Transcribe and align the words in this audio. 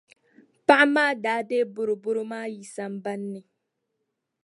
Paɣa 0.65 0.85
maa 0.95 1.11
daa 1.23 1.41
deei 1.49 1.65
boroboro 1.73 2.21
maa 2.31 2.47
yi 2.55 2.63
sambani 2.75 3.27
ni. 3.35 3.41